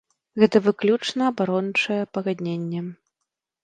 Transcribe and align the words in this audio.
Гэта 0.43 0.61
выключна 0.67 1.21
абарончае 1.33 2.01
пагадненне. 2.19 2.87